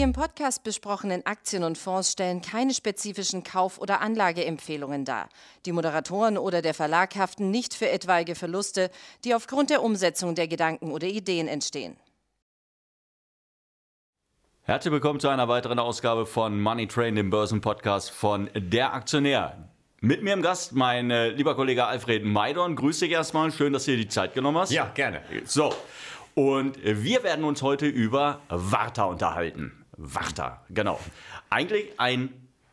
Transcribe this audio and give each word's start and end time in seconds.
Die 0.00 0.04
im 0.04 0.14
Podcast 0.14 0.64
besprochenen 0.64 1.26
Aktien 1.26 1.62
und 1.62 1.76
Fonds 1.76 2.12
stellen 2.12 2.40
keine 2.40 2.72
spezifischen 2.72 3.42
Kauf- 3.42 3.78
oder 3.78 4.00
Anlageempfehlungen 4.00 5.04
dar. 5.04 5.28
Die 5.66 5.72
Moderatoren 5.72 6.38
oder 6.38 6.62
der 6.62 6.72
Verlag 6.72 7.16
haften 7.16 7.50
nicht 7.50 7.74
für 7.74 7.90
etwaige 7.90 8.34
Verluste, 8.34 8.90
die 9.26 9.34
aufgrund 9.34 9.68
der 9.68 9.82
Umsetzung 9.82 10.34
der 10.34 10.48
Gedanken 10.48 10.90
oder 10.90 11.06
Ideen 11.06 11.48
entstehen. 11.48 11.98
Herzlich 14.62 14.90
willkommen 14.90 15.20
zu 15.20 15.28
einer 15.28 15.48
weiteren 15.48 15.78
Ausgabe 15.78 16.24
von 16.24 16.58
Money 16.58 16.86
Train, 16.86 17.14
dem 17.14 17.28
Börsenpodcast 17.28 18.10
von 18.10 18.48
Der 18.54 18.94
Aktionär. 18.94 19.68
Mit 20.00 20.22
mir 20.22 20.32
im 20.32 20.40
Gast 20.40 20.72
mein 20.72 21.10
äh, 21.10 21.28
lieber 21.28 21.54
Kollege 21.54 21.84
Alfred 21.84 22.24
Maidorn. 22.24 22.74
Grüß 22.74 23.00
dich 23.00 23.10
erstmal. 23.10 23.52
Schön, 23.52 23.74
dass 23.74 23.84
du 23.84 23.90
dir 23.90 23.98
die 23.98 24.08
Zeit 24.08 24.32
genommen 24.32 24.56
hast. 24.56 24.72
Ja, 24.72 24.86
gerne. 24.94 25.20
So. 25.44 25.74
Und 26.34 26.78
wir 26.82 27.22
werden 27.22 27.44
uns 27.44 27.60
heute 27.60 27.86
über 27.86 28.40
Warta 28.48 29.04
unterhalten. 29.04 29.79
Warta, 30.00 30.64
genau. 30.70 30.98
Eigentlich 31.50 31.88
ein 31.98 32.30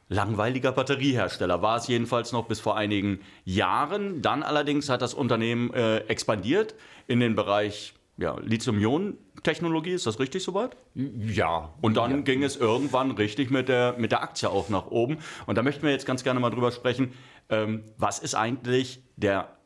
langweiliger 0.09 0.71
Batteriehersteller 0.71 1.61
war 1.61 1.77
es 1.77 1.87
jedenfalls 1.87 2.31
noch 2.31 2.47
bis 2.47 2.59
vor 2.59 2.77
einigen 2.77 3.19
Jahren. 3.43 4.21
Dann 4.21 4.43
allerdings 4.43 4.89
hat 4.89 5.01
das 5.01 5.13
Unternehmen 5.13 5.73
äh, 5.73 5.97
expandiert 6.07 6.75
in 7.07 7.19
den 7.19 7.35
Bereich 7.35 7.93
ja, 8.17 8.35
Lithium-Ionen-Technologie, 8.41 9.91
ist 9.91 10.07
das 10.07 10.19
richtig 10.19 10.43
soweit? 10.43 10.75
Ja. 10.95 11.73
Und 11.81 11.97
dann 11.97 12.11
ja. 12.11 12.17
ging 12.21 12.43
es 12.43 12.55
irgendwann 12.55 13.11
richtig 13.11 13.51
mit 13.51 13.69
der, 13.69 13.95
mit 13.97 14.11
der 14.11 14.23
Aktie 14.23 14.49
auch 14.49 14.69
nach 14.69 14.87
oben. 14.87 15.19
Und 15.45 15.57
da 15.57 15.61
möchten 15.61 15.83
wir 15.83 15.91
jetzt 15.91 16.07
ganz 16.07 16.23
gerne 16.23 16.39
mal 16.39 16.49
drüber 16.49 16.71
sprechen, 16.71 17.13
ähm, 17.49 17.83
was 17.97 18.19
ist 18.19 18.33
eigentlich 18.33 19.01
der 19.17 19.56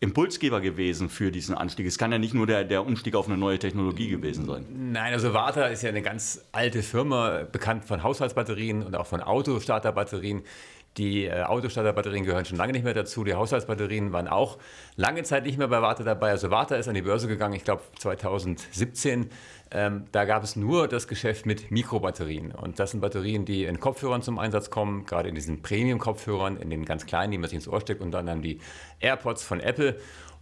Impulsgeber 0.00 0.60
gewesen 0.60 1.08
für 1.08 1.30
diesen 1.30 1.54
Anstieg? 1.54 1.86
Es 1.86 1.96
kann 1.96 2.12
ja 2.12 2.18
nicht 2.18 2.34
nur 2.34 2.46
der, 2.46 2.64
der 2.64 2.84
Umstieg 2.84 3.14
auf 3.14 3.28
eine 3.28 3.38
neue 3.38 3.58
Technologie 3.58 4.08
gewesen 4.08 4.44
sein. 4.44 4.66
Nein, 4.92 5.12
also 5.14 5.32
Warta 5.32 5.66
ist 5.66 5.82
ja 5.82 5.88
eine 5.88 6.02
ganz 6.02 6.44
alte 6.52 6.82
Firma, 6.82 7.44
bekannt 7.50 7.84
von 7.86 8.02
Haushaltsbatterien 8.02 8.82
und 8.82 8.94
auch 8.94 9.06
von 9.06 9.22
Autostarterbatterien. 9.22 10.42
Die 10.96 11.26
äh, 11.26 11.42
Autostarterbatterien 11.42 12.24
gehören 12.24 12.44
schon 12.44 12.56
lange 12.56 12.72
nicht 12.72 12.84
mehr 12.84 12.94
dazu. 12.94 13.22
Die 13.22 13.34
Haushaltsbatterien 13.34 14.12
waren 14.12 14.28
auch 14.28 14.58
lange 14.96 15.22
Zeit 15.24 15.44
nicht 15.44 15.58
mehr 15.58 15.68
bei 15.68 15.82
Warta 15.82 16.04
dabei. 16.04 16.30
Also 16.30 16.50
Warta 16.50 16.76
ist 16.76 16.88
an 16.88 16.94
die 16.94 17.02
Börse 17.02 17.28
gegangen, 17.28 17.54
ich 17.54 17.64
glaube 17.64 17.82
2017. 17.98 19.30
Ähm, 19.72 20.06
da 20.12 20.24
gab 20.24 20.44
es 20.44 20.56
nur 20.56 20.88
das 20.88 21.08
Geschäft 21.08 21.44
mit 21.44 21.70
Mikrobatterien. 21.70 22.52
Und 22.52 22.78
das 22.78 22.92
sind 22.92 23.00
Batterien, 23.00 23.44
die 23.44 23.64
in 23.64 23.80
Kopfhörern 23.80 24.22
zum 24.22 24.38
Einsatz 24.38 24.70
kommen, 24.70 25.04
gerade 25.06 25.28
in 25.28 25.34
diesen 25.34 25.60
Premium-Kopfhörern, 25.60 26.56
in 26.56 26.70
den 26.70 26.84
ganz 26.84 27.04
kleinen, 27.04 27.32
die 27.32 27.38
man 27.38 27.50
sich 27.50 27.56
ins 27.56 27.68
Ohr 27.68 27.80
steckt, 27.80 28.00
und 28.00 28.12
dann 28.12 28.28
an 28.28 28.42
die 28.42 28.60
AirPods 29.00 29.42
von 29.42 29.60
Apple 29.60 29.96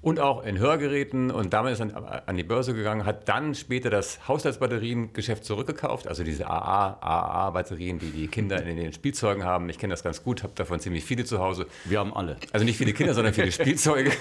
und 0.04 0.20
auch 0.20 0.44
in 0.44 0.58
Hörgeräten 0.58 1.30
und 1.30 1.54
damit 1.54 1.72
ist 1.72 1.80
er 1.80 2.28
an 2.28 2.36
die 2.36 2.42
Börse 2.42 2.74
gegangen, 2.74 3.06
hat 3.06 3.26
dann 3.26 3.54
später 3.54 3.88
das 3.88 4.28
Haushaltsbatteriengeschäft 4.28 5.46
zurückgekauft, 5.46 6.06
also 6.08 6.22
diese 6.22 6.46
AA, 6.46 6.98
AA-Batterien, 7.00 7.98
die 7.98 8.10
die 8.10 8.28
Kinder 8.28 8.62
in 8.62 8.76
den 8.76 8.92
Spielzeugen 8.92 9.44
haben. 9.44 9.70
Ich 9.70 9.78
kenne 9.78 9.94
das 9.94 10.02
ganz 10.04 10.22
gut, 10.22 10.42
habe 10.42 10.52
davon 10.56 10.78
ziemlich 10.78 11.04
viele 11.04 11.24
zu 11.24 11.38
Hause. 11.38 11.66
Wir 11.86 12.00
haben 12.00 12.14
alle. 12.14 12.36
Also 12.52 12.66
nicht 12.66 12.76
viele 12.76 12.92
Kinder, 12.92 13.14
sondern 13.14 13.32
viele 13.32 13.50
Spielzeuge. 13.52 14.12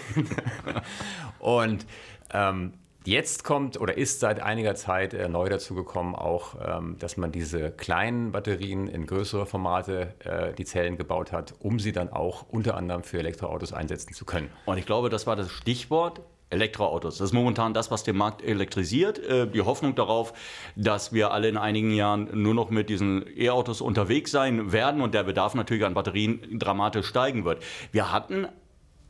und 1.40 1.86
ähm, 2.34 2.72
Jetzt 3.06 3.44
kommt 3.44 3.80
oder 3.82 3.98
ist 3.98 4.22
seit 4.22 4.42
einiger 4.42 4.76
Zeit 4.76 5.14
äh, 5.14 5.28
neu 5.28 5.50
dazugekommen 5.50 6.16
auch, 6.16 6.56
ähm, 6.66 6.96
dass 7.00 7.18
man 7.18 7.34
diese 7.34 7.70
kleinen 7.72 8.32
Batterien 8.32 8.88
in 8.88 9.06
größere 9.06 9.46
Formate 9.46 10.14
äh, 10.20 10.54
die 10.54 10.64
Zellen 10.64 10.98
gebaut 10.98 11.34
hat, 11.34 11.54
um 11.60 11.80
sie 11.80 11.92
dann 11.92 12.10
auch 12.10 12.46
unter 12.50 12.78
anderem 12.78 13.04
für 13.04 13.20
Elektroautos 13.20 13.74
einsetzen 13.74 14.14
zu 14.14 14.24
können. 14.24 14.50
Und 14.66 14.78
ich 14.78 14.86
glaube, 14.86 15.10
das 15.10 15.28
war 15.28 15.36
das 15.36 15.52
Stichwort. 15.52 16.22
Elektroautos. 16.50 17.18
Das 17.18 17.30
ist 17.30 17.34
momentan 17.34 17.74
das, 17.74 17.90
was 17.90 18.04
den 18.04 18.16
Markt 18.16 18.44
elektrisiert. 18.44 19.18
Äh, 19.18 19.48
die 19.48 19.62
Hoffnung 19.62 19.96
darauf, 19.96 20.34
dass 20.76 21.12
wir 21.12 21.32
alle 21.32 21.50
in 21.50 21.58
einigen 21.58 21.92
Jahren 21.92 22.30
nur 22.32 22.54
noch 22.54 22.70
mit 22.70 22.90
diesen 22.90 23.26
E-Autos 23.36 23.82
unterwegs 23.82 24.30
sein 24.30 24.72
werden 24.72 25.02
und 25.02 25.16
der 25.16 25.24
Bedarf 25.24 25.56
natürlich 25.56 25.84
an 25.84 25.96
Batterien 25.96 26.60
dramatisch 26.60 27.08
steigen 27.08 27.44
wird. 27.44 27.64
Wir 27.92 28.12
hatten 28.12 28.48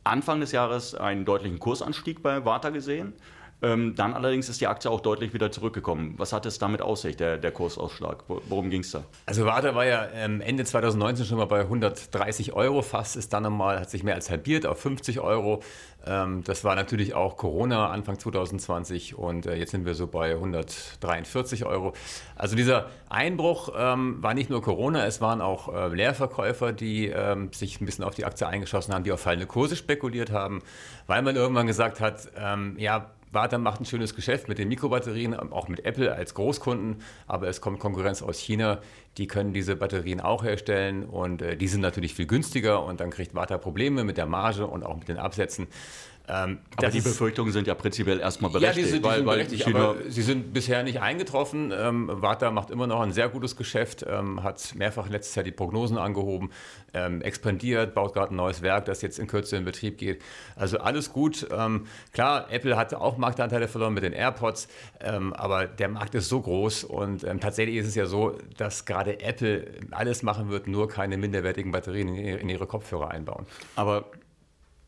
Anfang 0.04 0.40
des 0.40 0.52
Jahres 0.52 0.94
einen 0.94 1.24
deutlichen 1.24 1.58
Kursanstieg 1.58 2.22
bei 2.22 2.44
Warta 2.44 2.70
gesehen. 2.70 3.14
Ähm, 3.62 3.94
dann 3.94 4.12
allerdings 4.12 4.48
ist 4.48 4.60
die 4.60 4.66
Aktie 4.66 4.90
auch 4.90 5.00
deutlich 5.00 5.32
wieder 5.32 5.50
zurückgekommen. 5.50 6.14
Was 6.18 6.32
hat 6.32 6.44
es 6.44 6.58
damit 6.58 6.82
aus 6.82 7.02
sich, 7.02 7.16
der, 7.16 7.38
der 7.38 7.50
Kursausschlag? 7.50 8.24
Worum 8.28 8.68
ging 8.68 8.80
es 8.80 8.90
da? 8.90 9.04
Also 9.26 9.46
Warta 9.46 9.74
war 9.74 9.86
ja 9.86 10.06
ähm, 10.14 10.40
Ende 10.40 10.64
2019 10.64 11.24
schon 11.24 11.38
mal 11.38 11.46
bei 11.46 11.60
130 11.60 12.52
Euro 12.52 12.82
fast, 12.82 13.16
ist 13.16 13.32
dann 13.32 13.44
nochmal, 13.44 13.80
hat 13.80 13.90
sich 13.90 14.02
mehr 14.02 14.14
als 14.16 14.28
halbiert 14.28 14.66
auf 14.66 14.80
50 14.80 15.20
Euro. 15.20 15.62
Ähm, 16.06 16.44
das 16.44 16.64
war 16.64 16.74
natürlich 16.74 17.14
auch 17.14 17.36
Corona 17.36 17.88
Anfang 17.88 18.18
2020 18.18 19.16
und 19.16 19.46
äh, 19.46 19.54
jetzt 19.54 19.70
sind 19.70 19.86
wir 19.86 19.94
so 19.94 20.06
bei 20.06 20.32
143 20.32 21.64
Euro. 21.64 21.94
Also 22.36 22.56
dieser 22.56 22.90
Einbruch 23.08 23.70
ähm, 23.76 24.22
war 24.22 24.34
nicht 24.34 24.50
nur 24.50 24.60
Corona, 24.60 25.06
es 25.06 25.20
waren 25.20 25.40
auch 25.40 25.72
äh, 25.74 25.88
Leerverkäufer, 25.88 26.72
die 26.72 27.14
sich 27.52 27.80
ein 27.80 27.86
bisschen 27.86 28.04
auf 28.04 28.14
die 28.14 28.24
Aktie 28.24 28.46
eingeschossen 28.46 28.92
haben, 28.92 29.04
die 29.04 29.12
auf 29.12 29.20
fallende 29.20 29.46
Kurse 29.46 29.76
spekuliert 29.76 30.30
haben, 30.30 30.62
weil 31.06 31.22
man 31.22 31.36
irgendwann 31.36 31.66
gesagt 31.66 32.00
hat, 32.00 32.30
ja, 32.76 33.10
Warta 33.34 33.58
macht 33.58 33.80
ein 33.80 33.84
schönes 33.84 34.14
Geschäft 34.14 34.48
mit 34.48 34.58
den 34.58 34.68
Mikrobatterien, 34.68 35.34
auch 35.34 35.68
mit 35.68 35.84
Apple 35.84 36.14
als 36.14 36.34
Großkunden, 36.34 37.02
aber 37.26 37.48
es 37.48 37.60
kommt 37.60 37.80
Konkurrenz 37.80 38.22
aus 38.22 38.38
China, 38.38 38.80
die 39.18 39.26
können 39.26 39.52
diese 39.52 39.76
Batterien 39.76 40.20
auch 40.20 40.44
herstellen 40.44 41.04
und 41.04 41.42
äh, 41.42 41.56
die 41.56 41.68
sind 41.68 41.80
natürlich 41.80 42.14
viel 42.14 42.26
günstiger 42.26 42.84
und 42.84 43.00
dann 43.00 43.10
kriegt 43.10 43.34
Warta 43.34 43.58
Probleme 43.58 44.04
mit 44.04 44.16
der 44.16 44.26
Marge 44.26 44.66
und 44.66 44.84
auch 44.84 44.96
mit 44.96 45.08
den 45.08 45.18
Absätzen. 45.18 45.66
Ähm, 46.26 46.58
aber 46.76 46.88
die 46.88 47.02
Befürchtungen 47.02 47.52
sind 47.52 47.66
ja 47.66 47.74
prinzipiell 47.74 48.18
erstmal 48.18 48.50
berechtigt. 48.50 48.76
Ja, 48.76 48.82
die 48.82 48.88
sind, 48.88 49.04
die 49.04 49.08
weil, 49.08 49.16
sind 49.16 49.26
berechtigt, 49.26 49.66
weil 49.66 49.76
aber 49.76 49.96
sie 50.08 50.22
sind 50.22 50.54
bisher 50.54 50.82
nicht 50.82 51.02
eingetroffen. 51.02 51.70
Ähm, 51.76 52.08
Warta 52.10 52.50
macht 52.50 52.70
immer 52.70 52.86
noch 52.86 53.00
ein 53.02 53.12
sehr 53.12 53.28
gutes 53.28 53.56
Geschäft, 53.56 54.06
ähm, 54.08 54.42
hat 54.42 54.74
mehrfach 54.74 55.10
letztes 55.10 55.34
Jahr 55.34 55.44
die 55.44 55.52
Prognosen 55.52 55.98
angehoben, 55.98 56.50
ähm, 56.94 57.20
expandiert, 57.20 57.94
baut 57.94 58.14
gerade 58.14 58.32
ein 58.32 58.36
neues 58.36 58.62
Werk, 58.62 58.86
das 58.86 59.02
jetzt 59.02 59.18
in 59.18 59.26
Kürze 59.26 59.56
in 59.56 59.66
Betrieb 59.66 59.98
geht. 59.98 60.22
Also 60.56 60.78
alles 60.78 61.12
gut. 61.12 61.46
Ähm, 61.52 61.86
klar, 62.12 62.50
Apple 62.50 62.76
hatte 62.76 63.02
auch 63.02 63.18
Marktanteile 63.18 63.68
verloren 63.68 63.92
mit 63.92 64.02
den 64.02 64.14
AirPods, 64.14 64.68
ähm, 65.00 65.34
aber 65.34 65.66
der 65.66 65.88
Markt 65.88 66.14
ist 66.14 66.30
so 66.30 66.40
groß 66.40 66.84
und 66.84 67.20
tatsächlich 67.40 67.76
ist 67.76 67.88
es 67.88 67.94
ja 67.94 68.06
so, 68.06 68.38
dass 68.56 68.86
gerade 68.86 69.20
Apple 69.20 69.66
alles 69.90 70.22
machen 70.22 70.48
wird, 70.48 70.68
nur 70.68 70.88
keine 70.88 71.18
minderwertigen 71.18 71.70
Batterien 71.70 72.14
in 72.14 72.48
ihre 72.48 72.66
Kopfhörer 72.66 73.10
einbauen. 73.10 73.46
Aber 73.76 74.06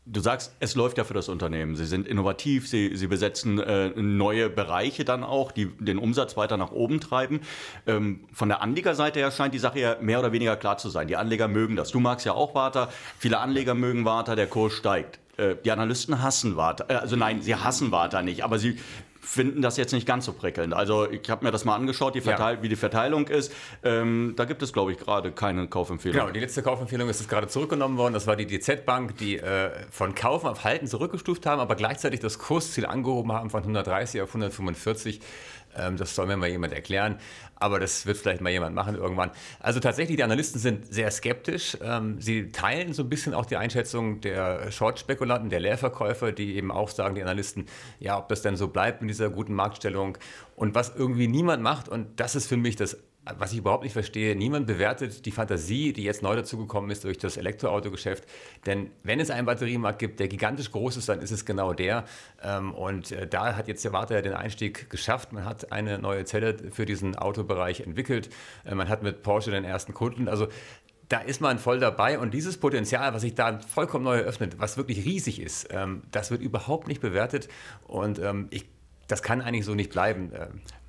Du 0.09 0.21
sagst, 0.21 0.55
es 0.61 0.75
läuft 0.75 0.97
ja 0.97 1.03
für 1.03 1.13
das 1.13 1.27
Unternehmen. 1.27 1.75
Sie 1.75 1.85
sind 1.85 2.07
innovativ, 2.07 2.67
sie, 2.67 2.95
sie 2.95 3.07
besetzen 3.07 3.59
äh, 3.59 3.89
neue 3.89 4.49
Bereiche 4.49 5.03
dann 5.03 5.23
auch, 5.23 5.51
die 5.51 5.65
den 5.79 5.97
Umsatz 5.97 6.37
weiter 6.37 6.55
nach 6.55 6.71
oben 6.71 7.01
treiben. 7.01 7.41
Ähm, 7.85 8.21
von 8.31 8.47
der 8.47 8.61
Anlegerseite 8.61 9.19
her 9.19 9.31
scheint 9.31 9.53
die 9.53 9.59
Sache 9.59 9.79
ja 9.79 9.97
mehr 9.99 10.19
oder 10.19 10.31
weniger 10.31 10.55
klar 10.55 10.77
zu 10.77 10.89
sein. 10.89 11.07
Die 11.07 11.17
Anleger 11.17 11.49
mögen 11.49 11.75
das. 11.75 11.91
Du 11.91 11.99
magst 11.99 12.25
ja 12.25 12.33
auch 12.33 12.55
Warta, 12.55 12.89
viele 13.19 13.39
Anleger 13.39 13.73
mögen 13.73 14.05
Warta, 14.05 14.35
der 14.35 14.47
Kurs 14.47 14.73
steigt. 14.73 15.19
Äh, 15.37 15.55
die 15.63 15.71
Analysten 15.71 16.21
hassen 16.23 16.57
Warta. 16.57 16.85
Äh, 16.87 16.95
also 16.95 17.15
nein, 17.15 17.41
sie 17.41 17.55
hassen 17.55 17.91
Warta 17.91 18.21
nicht, 18.21 18.43
aber 18.43 18.57
sie 18.59 18.79
finden 19.27 19.61
das 19.61 19.75
jetzt 19.75 19.91
nicht 19.91 20.07
ganz 20.07 20.25
so 20.25 20.31
prickelnd. 20.31 20.73
Also 20.73 21.09
ich 21.11 21.29
habe 21.29 21.45
mir 21.45 21.51
das 21.51 21.65
mal 21.65 21.75
angeschaut, 21.75 22.15
die 22.15 22.19
ja. 22.19 22.61
wie 22.61 22.69
die 22.69 22.77
Verteilung 22.77 23.27
ist. 23.27 23.51
Ähm, 23.83 24.33
da 24.37 24.45
gibt 24.45 24.63
es, 24.63 24.71
glaube 24.71 24.93
ich, 24.93 24.97
gerade 24.97 25.31
keine 25.31 25.67
Kaufempfehlung. 25.67 26.19
Genau, 26.21 26.31
die 26.31 26.39
letzte 26.39 26.63
Kaufempfehlung 26.63 27.09
ist 27.09 27.27
gerade 27.27 27.47
zurückgenommen 27.47 27.97
worden. 27.97 28.13
Das 28.13 28.25
war 28.25 28.37
die 28.37 28.47
DZ 28.47 28.85
Bank, 28.85 29.17
die 29.17 29.37
äh, 29.37 29.71
von 29.91 30.15
Kaufen 30.15 30.47
auf 30.47 30.63
Halten 30.63 30.87
zurückgestuft 30.87 31.45
haben, 31.45 31.59
aber 31.59 31.75
gleichzeitig 31.75 32.21
das 32.21 32.39
Kursziel 32.39 32.85
angehoben 32.85 33.33
haben 33.33 33.49
von 33.49 33.61
130 33.61 34.21
auf 34.21 34.29
145. 34.29 35.19
Ähm, 35.75 35.97
das 35.97 36.15
soll 36.15 36.27
mir 36.27 36.37
mal 36.37 36.49
jemand 36.49 36.73
erklären, 36.73 37.17
aber 37.55 37.79
das 37.79 38.05
wird 38.05 38.17
vielleicht 38.17 38.41
mal 38.41 38.51
jemand 38.51 38.75
machen 38.75 38.95
irgendwann. 38.95 39.31
Also 39.59 39.79
tatsächlich, 39.79 40.17
die 40.17 40.23
Analysten 40.23 40.59
sind 40.59 40.93
sehr 40.93 41.09
skeptisch. 41.11 41.77
Ähm, 41.81 42.21
sie 42.21 42.51
teilen 42.51 42.93
so 42.93 43.03
ein 43.03 43.09
bisschen 43.09 43.33
auch 43.33 43.45
die 43.45 43.57
Einschätzung 43.57 44.21
der 44.21 44.71
Short-Spekulanten, 44.71 45.49
der 45.49 45.59
Leerverkäufer, 45.59 46.31
die 46.31 46.55
eben 46.55 46.71
auch 46.71 46.89
sagen, 46.89 47.15
die 47.15 47.21
Analysten, 47.21 47.65
ja, 47.99 48.17
ob 48.17 48.29
das 48.29 48.41
denn 48.41 48.55
so 48.55 48.67
bleibt 48.67 49.01
mit 49.01 49.09
dieser 49.09 49.29
guten 49.29 49.53
Marktstellung. 49.53 50.17
Und 50.55 50.75
was 50.75 50.95
irgendwie 50.95 51.27
niemand 51.27 51.63
macht, 51.63 51.89
und 51.89 52.19
das 52.19 52.35
ist 52.35 52.47
für 52.47 52.57
mich 52.57 52.75
das 52.75 52.97
was 53.37 53.51
ich 53.51 53.59
überhaupt 53.59 53.83
nicht 53.83 53.93
verstehe, 53.93 54.35
niemand 54.35 54.67
bewertet 54.67 55.25
die 55.25 55.31
Fantasie, 55.31 55.93
die 55.93 56.03
jetzt 56.03 56.21
neu 56.21 56.35
dazugekommen 56.35 56.89
ist 56.91 57.03
durch 57.03 57.17
das 57.17 57.37
Elektroautogeschäft. 57.37 58.25
Denn 58.65 58.91
wenn 59.03 59.19
es 59.19 59.29
einen 59.29 59.45
Batteriemarkt 59.45 59.99
gibt, 59.99 60.19
der 60.19 60.27
gigantisch 60.27 60.71
groß 60.71 60.97
ist, 60.97 61.09
dann 61.09 61.19
ist 61.19 61.31
es 61.31 61.45
genau 61.45 61.73
der. 61.73 62.05
Ähm, 62.43 62.73
und 62.73 63.11
äh, 63.11 63.27
da 63.27 63.55
hat 63.55 63.67
jetzt 63.67 63.83
der 63.83 63.93
Warta 63.93 64.21
den 64.21 64.33
Einstieg 64.33 64.89
geschafft. 64.89 65.33
Man 65.33 65.45
hat 65.45 65.71
eine 65.71 65.99
neue 65.99 66.25
Zelle 66.25 66.57
für 66.71 66.85
diesen 66.85 67.15
Autobereich 67.15 67.81
entwickelt. 67.81 68.29
Äh, 68.65 68.75
man 68.75 68.89
hat 68.89 69.03
mit 69.03 69.23
Porsche 69.23 69.51
den 69.51 69.63
ersten 69.63 69.93
Kunden. 69.93 70.27
Also 70.27 70.47
da 71.09 71.19
ist 71.19 71.39
man 71.39 71.57
voll 71.57 71.79
dabei 71.79 72.19
und 72.19 72.33
dieses 72.33 72.57
Potenzial, 72.57 73.13
was 73.13 73.21
sich 73.21 73.33
da 73.33 73.59
vollkommen 73.59 74.03
neu 74.03 74.17
eröffnet, 74.17 74.59
was 74.59 74.77
wirklich 74.77 75.05
riesig 75.05 75.41
ist, 75.41 75.69
ähm, 75.71 76.03
das 76.11 76.31
wird 76.31 76.41
überhaupt 76.41 76.87
nicht 76.87 77.01
bewertet 77.01 77.47
und 77.87 78.19
ähm, 78.19 78.47
ich 78.49 78.65
das 79.07 79.23
kann 79.23 79.41
eigentlich 79.41 79.65
so 79.65 79.73
nicht 79.73 79.91
bleiben. 79.91 80.31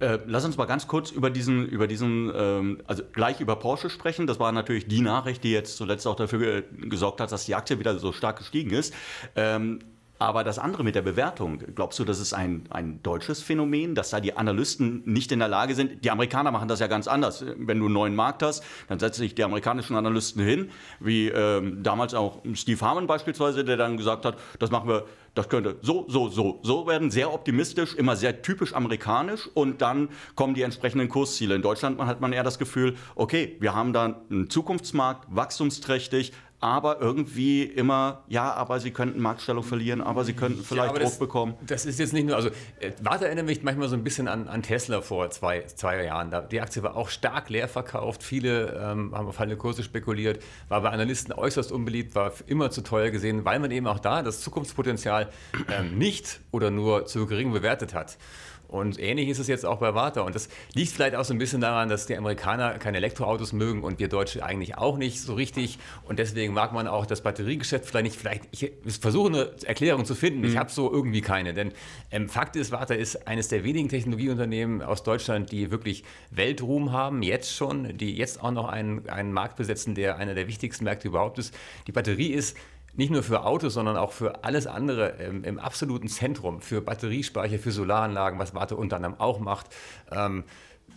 Äh, 0.01 0.19
lass 0.27 0.45
uns 0.45 0.57
mal 0.57 0.67
ganz 0.67 0.87
kurz 0.87 1.11
über 1.11 1.31
diesen, 1.31 1.67
über 1.67 1.87
diesen, 1.87 2.33
ähm, 2.35 2.83
also 2.87 3.03
gleich 3.13 3.41
über 3.41 3.57
Porsche 3.57 3.91
sprechen. 3.91 4.27
Das 4.27 4.41
war 4.41 4.51
natürlich 4.53 4.87
die 4.89 5.01
Nachricht, 5.01 5.45
die 5.45 5.53
jetzt 5.53 5.77
zuletzt 5.77 6.07
auch 6.07 6.17
dafür 6.17 6.63
gesorgt 6.63 7.21
hat, 7.21 7.31
dass 7.31 7.47
die 7.47 7.55
Aktie 7.55 7.79
wieder 7.79 7.99
so 7.99 8.13
stark 8.13 8.39
gestiegen 8.39 8.71
ist. 8.71 8.93
Ähm, 9.37 9.81
Aber 10.21 10.43
das 10.43 10.59
andere 10.59 10.83
mit 10.83 10.97
der 10.97 11.03
Bewertung, 11.03 11.63
glaubst 11.77 11.99
du, 11.99 12.05
das 12.05 12.19
ist 12.19 12.33
ein, 12.33 12.65
ein 12.71 13.01
deutsches 13.05 13.41
Phänomen, 13.41 13.95
dass 13.95 14.11
da 14.11 14.19
die 14.19 14.37
Analysten 14.37 15.03
nicht 15.05 15.31
in 15.31 15.39
der 15.39 15.47
Lage 15.47 15.77
sind? 15.77 16.05
Die 16.05 16.11
Amerikaner 16.11 16.51
machen 16.51 16.67
das 16.67 16.81
ja 16.81 16.89
ganz 16.89 17.07
anders. 17.07 17.45
Wenn 17.57 17.79
du 17.79 17.85
einen 17.85 17.95
neuen 17.95 18.17
Markt 18.17 18.43
hast, 18.43 18.65
dann 18.89 18.99
setzen 18.99 19.21
sich 19.21 19.37
die 19.37 19.45
amerikanischen 19.45 19.95
Analysten 19.95 20.43
hin, 20.43 20.71
wie 20.99 21.29
ähm, 21.29 21.85
damals 21.85 22.15
auch 22.15 22.43
Steve 22.55 22.81
Harmon 22.81 23.07
beispielsweise, 23.07 23.65
der 23.65 23.77
dann 23.77 23.97
gesagt 23.97 24.25
hat, 24.25 24.37
das 24.59 24.73
machen 24.73 24.89
wir 24.89 25.05
das 25.39 25.49
könnte 25.49 25.77
so, 25.83 26.05
so, 26.09 26.29
so, 26.29 26.59
so 26.65 26.89
werden, 26.89 27.13
sehr 27.13 27.33
optimistisch, 27.33 27.95
immer 27.95 28.17
sehr 28.17 28.43
typisch 28.43 28.75
amerikanisch 28.75 29.49
und 29.55 29.81
dann 29.81 30.09
kommen 30.35 30.55
die 30.55 30.63
entsprechenden 30.63 31.09
Kursziele. 31.09 31.55
In 31.55 31.63
Deutschland 31.63 32.01
hat 32.01 32.21
man 32.21 32.33
eher 32.33 32.43
das 32.43 32.59
Gefühl, 32.59 32.97
okay, 33.15 33.57
wir 33.61 33.73
haben 33.73 33.93
da 33.93 34.21
einen 34.31 34.51
Zukunftsmarkt, 34.51 35.29
wachstumsträchtig, 35.31 36.33
aber 36.61 37.01
irgendwie 37.01 37.63
immer, 37.63 38.25
ja, 38.27 38.53
aber 38.53 38.81
sie 38.81 38.91
könnten 38.91 39.21
Marktstellung 39.21 39.63
verlieren, 39.63 40.01
aber 40.01 40.25
sie 40.25 40.33
könnten 40.33 40.65
vielleicht 40.65 40.93
ja, 40.93 40.99
Druck 40.99 41.03
das, 41.03 41.19
bekommen. 41.19 41.55
Das 41.65 41.87
ist 41.87 42.01
jetzt 42.01 42.13
nicht 42.13 42.27
nur, 42.27 42.35
also 42.35 42.49
äh, 42.81 42.91
Warte 43.01 43.27
erinnert 43.27 43.47
mich 43.47 43.63
manchmal 43.63 43.89
so 43.89 43.95
ein 43.95 44.03
bisschen 44.03 44.27
an, 44.27 44.49
an 44.49 44.63
Tesla 44.63 45.01
vor 45.01 45.31
zwei, 45.31 45.63
zwei 45.63 46.05
Jahren. 46.05 46.31
Da, 46.33 46.41
die 46.41 46.61
Aktie 46.61 46.83
war 46.83 46.97
auch 46.97 47.11
stark 47.11 47.49
leer 47.49 47.69
verkauft, 47.69 48.25
viele 48.25 48.73
ähm, 48.73 49.15
haben 49.15 49.29
auf 49.29 49.37
fallende 49.37 49.57
Kurse 49.57 49.85
spekuliert, 49.85 50.43
war 50.69 50.81
bei 50.81 50.91
Analysten 50.91 51.33
äußerst 51.33 51.71
unbeliebt, 51.71 52.17
war 52.17 52.33
immer 52.47 52.71
zu 52.71 52.83
teuer 52.83 53.11
gesehen, 53.11 53.45
weil 53.45 53.61
man 53.61 53.71
eben 53.71 53.87
auch 53.87 54.01
da 54.01 54.23
das 54.23 54.41
Zukunftspotenzial 54.41 55.29
ähm, 55.71 55.97
nicht 55.97 56.41
oder 56.51 56.73
nur 56.73 57.07
zu 57.07 57.27
gering 57.27 57.53
bewertet 57.53 57.95
hat. 57.95 58.19
Und 58.69 59.01
ähnlich 59.01 59.31
ist 59.31 59.39
es 59.39 59.49
jetzt 59.49 59.65
auch 59.65 59.79
bei 59.79 59.95
Warta. 59.95 60.21
Und 60.21 60.35
das 60.35 60.49
liegt 60.75 60.93
vielleicht 60.93 61.15
auch 61.15 61.25
so 61.25 61.33
ein 61.33 61.39
bisschen 61.39 61.63
daran, 61.63 61.89
dass 61.89 62.07
die 62.07 62.17
Amerikaner 62.17 62.79
keine 62.79 62.99
Elektroautos 62.99 63.55
mögen 63.55 63.83
und 63.83 63.99
wir 63.99 64.09
Deutsche 64.09 64.45
eigentlich 64.45 64.77
auch 64.77 64.99
nicht 64.99 65.23
so 65.23 65.35
richtig. 65.35 65.79
Und 66.05 66.19
deswegen 66.19 66.53
mag 66.53 66.73
man 66.73 66.87
auch 66.87 67.07
das 67.07 67.23
Batteriegeschäft 67.23 67.87
vielleicht 67.87 68.05
nicht. 68.05 68.17
Vielleicht, 68.17 68.43
ich 68.51 68.71
versuche 69.01 69.29
eine 69.29 69.51
Erklärung 69.65 70.05
zu 70.05 70.15
finden. 70.15 70.41
Mhm. 70.41 70.49
Ich 70.49 70.57
habe 70.59 70.71
so 70.71 70.93
irgendwie 70.93 71.23
keine. 71.23 71.55
Denn 71.55 71.73
ähm, 72.11 72.29
Fakt 72.29 72.57
ist, 72.57 72.71
Warta 72.71 72.93
ist 72.95 73.27
eines 73.27 73.49
der 73.49 73.65
wenigen 73.65 73.89
Technologieunternehmen 73.89 74.83
aus 74.83 75.03
Deutschland, 75.03 75.51
die 75.51 75.71
wirklich 75.71 76.05
Weltruhm 76.31 76.93
haben, 76.93 77.23
jetzt 77.23 77.55
schon, 77.55 77.97
die 77.97 78.17
jetzt 78.17 78.43
auch 78.43 78.51
noch 78.51 78.69
einen, 78.69 79.09
einen 79.09 79.33
Markt 79.33 79.57
besetzen, 79.57 79.95
der 79.95 80.17
einer 80.17 80.35
der 80.35 80.47
wichtigsten 80.47 80.85
Märkte 80.85 81.09
überhaupt 81.09 81.39
ist. 81.39 81.55
Die 81.87 81.93
Batterie 81.93 82.33
ist 82.33 82.55
nicht 82.95 83.11
nur 83.11 83.23
für 83.23 83.45
Autos, 83.45 83.75
sondern 83.75 83.97
auch 83.97 84.13
für 84.13 84.45
alles 84.45 84.67
andere 84.67 85.11
im, 85.21 85.45
im 85.45 85.59
absoluten 85.59 86.09
Zentrum, 86.09 86.61
für 86.61 86.81
Batteriespeicher, 86.81 87.59
für 87.59 87.71
Solaranlagen, 87.71 88.39
was 88.39 88.55
Warte 88.55 88.77
unter 88.77 88.97
anderem 88.97 89.21
auch 89.21 89.39
macht. 89.39 89.69
Ähm, 90.11 90.45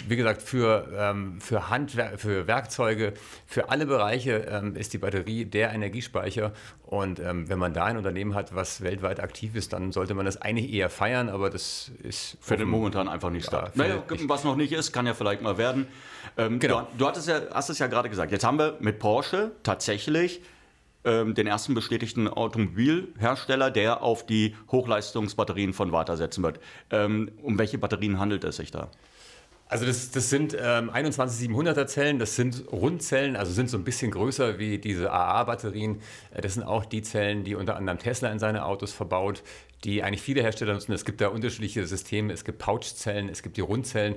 wie 0.07 0.15
gesagt, 0.15 0.41
für, 0.41 0.87
ähm, 0.97 1.39
für 1.41 1.69
Handwer 1.69 2.17
für 2.17 2.47
Werkzeuge, 2.47 3.13
für 3.45 3.69
alle 3.69 3.85
Bereiche 3.85 4.47
ähm, 4.49 4.75
ist 4.75 4.93
die 4.93 4.97
Batterie 4.97 5.45
der 5.45 5.71
Energiespeicher. 5.73 6.53
Und 6.83 7.19
ähm, 7.19 7.49
wenn 7.49 7.59
man 7.59 7.73
da 7.73 7.85
ein 7.85 7.97
Unternehmen 7.97 8.33
hat, 8.33 8.55
was 8.55 8.81
weltweit 8.81 9.19
aktiv 9.19 9.55
ist, 9.55 9.73
dann 9.73 9.91
sollte 9.91 10.13
man 10.13 10.25
das 10.25 10.41
eigentlich 10.41 10.73
eher 10.73 10.89
feiern, 10.89 11.29
aber 11.29 11.49
das 11.49 11.91
ist 12.03 12.37
für 12.41 12.57
den 12.57 12.67
momentan 12.67 13.07
einfach 13.07 13.29
nicht 13.29 13.51
ja, 13.51 13.61
da. 13.61 13.71
Naja, 13.75 14.03
was 14.27 14.43
noch 14.43 14.55
nicht 14.55 14.71
ist, 14.71 14.91
kann 14.91 15.05
ja 15.05 15.13
vielleicht 15.13 15.41
mal 15.41 15.57
werden. 15.57 15.87
Ähm, 16.37 16.59
genau. 16.59 16.81
Du, 16.93 16.99
du 16.99 17.07
hattest 17.07 17.27
ja, 17.27 17.41
hast 17.53 17.69
es 17.69 17.79
ja 17.79 17.87
gerade 17.87 18.09
gesagt. 18.09 18.31
Jetzt 18.31 18.43
haben 18.43 18.57
wir 18.57 18.77
mit 18.79 18.99
Porsche 18.99 19.51
tatsächlich 19.63 20.41
ähm, 21.03 21.33
den 21.33 21.47
ersten 21.47 21.73
bestätigten 21.73 22.27
Automobilhersteller, 22.27 23.71
der 23.71 24.01
auf 24.01 24.25
die 24.25 24.55
Hochleistungsbatterien 24.71 25.73
von 25.73 25.91
Warta 25.91 26.15
setzen 26.17 26.43
wird. 26.43 26.59
Ähm, 26.89 27.31
um 27.41 27.57
welche 27.57 27.77
Batterien 27.77 28.19
handelt 28.19 28.43
es 28.43 28.57
sich 28.57 28.71
da? 28.71 28.89
Also 29.71 29.85
das, 29.85 30.11
das 30.11 30.29
sind 30.29 30.53
ähm, 30.53 30.91
21700er 30.91 31.87
Zellen, 31.87 32.19
das 32.19 32.35
sind 32.35 32.65
Rundzellen, 32.73 33.37
also 33.37 33.53
sind 33.53 33.69
so 33.69 33.77
ein 33.77 33.85
bisschen 33.85 34.11
größer 34.11 34.59
wie 34.59 34.79
diese 34.79 35.13
AA-Batterien. 35.13 36.01
Äh, 36.33 36.41
das 36.41 36.55
sind 36.55 36.63
auch 36.63 36.83
die 36.83 37.01
Zellen, 37.03 37.45
die 37.45 37.55
unter 37.55 37.77
anderem 37.77 37.97
Tesla 37.97 38.29
in 38.33 38.37
seine 38.37 38.65
Autos 38.65 38.91
verbaut, 38.91 39.43
die 39.85 40.03
eigentlich 40.03 40.21
viele 40.21 40.41
Hersteller 40.41 40.73
nutzen. 40.73 40.91
Es 40.91 41.05
gibt 41.05 41.21
da 41.21 41.29
unterschiedliche 41.29 41.87
Systeme, 41.87 42.33
es 42.33 42.43
gibt 42.43 42.59
Pouchzellen, 42.59 43.29
es 43.29 43.43
gibt 43.43 43.55
die 43.55 43.61
Rundzellen. 43.61 44.15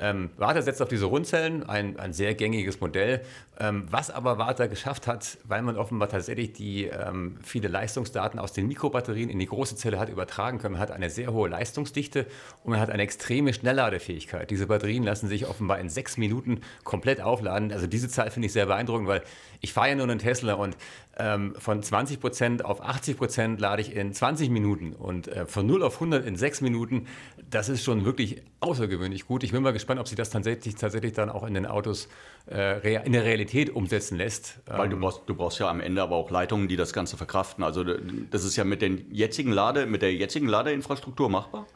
Ähm, 0.00 0.30
Warta 0.36 0.62
setzt 0.62 0.80
auf 0.80 0.88
diese 0.88 1.06
Rundzellen, 1.06 1.68
ein, 1.68 1.98
ein 1.98 2.12
sehr 2.12 2.34
gängiges 2.34 2.80
Modell. 2.80 3.22
Ähm, 3.58 3.86
was 3.90 4.10
aber 4.10 4.38
Warta 4.38 4.66
geschafft 4.66 5.06
hat, 5.08 5.38
weil 5.44 5.62
man 5.62 5.76
offenbar 5.76 6.08
tatsächlich 6.08 6.52
die 6.52 6.84
ähm, 6.84 7.36
viele 7.42 7.66
Leistungsdaten 7.66 8.38
aus 8.38 8.52
den 8.52 8.68
Mikrobatterien 8.68 9.28
in 9.28 9.38
die 9.40 9.46
große 9.46 9.74
Zelle 9.74 9.98
hat 9.98 10.08
übertragen 10.08 10.58
können, 10.58 10.74
man 10.74 10.80
hat 10.80 10.92
eine 10.92 11.10
sehr 11.10 11.32
hohe 11.32 11.48
Leistungsdichte 11.48 12.26
und 12.62 12.70
man 12.70 12.80
hat 12.80 12.90
eine 12.90 13.02
extreme 13.02 13.52
Schnellladefähigkeit. 13.52 14.50
Diese 14.50 14.68
Batterien 14.68 14.87
lassen 14.96 15.28
sich 15.28 15.46
offenbar 15.46 15.78
in 15.78 15.88
sechs 15.88 16.16
Minuten 16.16 16.60
komplett 16.84 17.20
aufladen. 17.20 17.72
Also 17.72 17.86
diese 17.86 18.08
Zahl 18.08 18.30
finde 18.30 18.46
ich 18.46 18.52
sehr 18.52 18.66
beeindruckend, 18.66 19.08
weil 19.08 19.22
ich 19.60 19.72
fahre 19.72 19.88
ja 19.90 19.94
nur 19.94 20.04
einen 20.04 20.18
Tesla 20.18 20.54
und 20.54 20.76
ähm, 21.18 21.54
von 21.58 21.82
20 21.82 22.20
Prozent 22.20 22.64
auf 22.64 22.80
80 22.80 23.16
Prozent 23.16 23.60
lade 23.60 23.82
ich 23.82 23.94
in 23.94 24.12
20 24.12 24.50
Minuten 24.50 24.92
und 24.92 25.26
äh, 25.28 25.46
von 25.46 25.66
0 25.66 25.82
auf 25.82 25.94
100 25.94 26.24
in 26.24 26.36
6 26.36 26.60
Minuten. 26.60 27.06
Das 27.50 27.68
ist 27.68 27.82
schon 27.82 28.04
wirklich 28.04 28.42
außergewöhnlich 28.60 29.26
gut. 29.26 29.42
Ich 29.42 29.52
bin 29.52 29.62
mal 29.62 29.72
gespannt, 29.72 29.98
ob 30.00 30.06
sich 30.06 30.16
das 30.16 30.30
tatsächlich, 30.30 30.76
tatsächlich 30.76 31.14
dann 31.14 31.28
auch 31.28 31.44
in 31.44 31.54
den 31.54 31.66
Autos 31.66 32.08
äh, 32.50 33.04
in 33.04 33.12
der 33.12 33.24
Realität 33.24 33.70
umsetzen 33.70 34.16
lässt. 34.16 34.60
Weil 34.66 34.88
du 34.88 34.96
ähm, 34.96 35.02
brauchst, 35.02 35.22
du 35.26 35.34
brauchst 35.34 35.58
ja 35.58 35.68
am 35.68 35.80
Ende 35.80 36.02
aber 36.02 36.14
auch 36.14 36.30
Leitungen, 36.30 36.68
die 36.68 36.76
das 36.76 36.92
Ganze 36.92 37.16
verkraften. 37.16 37.64
Also 37.64 37.84
das 38.30 38.44
ist 38.44 38.56
ja 38.56 38.64
mit, 38.64 38.80
den 38.80 39.12
jetzigen 39.12 39.50
Lade, 39.50 39.86
mit 39.86 40.02
der 40.02 40.14
jetzigen 40.14 40.46
Ladeinfrastruktur 40.46 41.28
machbar? 41.28 41.66